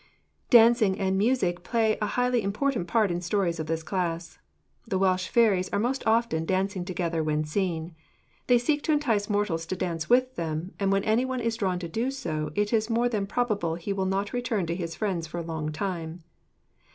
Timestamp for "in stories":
3.11-3.59